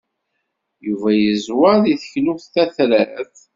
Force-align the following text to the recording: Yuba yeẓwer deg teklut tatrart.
Yuba 0.85 1.09
yeẓwer 1.13 1.75
deg 1.85 1.99
teklut 2.01 2.43
tatrart. 2.53 3.37